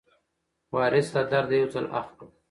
وارث 0.73 1.07
له 1.15 1.21
درده 1.31 1.55
یو 1.61 1.67
ځل 1.73 1.85
اخ 1.99 2.07
کړ. 2.17 2.27